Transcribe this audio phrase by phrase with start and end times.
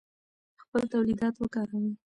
[0.63, 1.91] خپل تولیدات وکاروئ.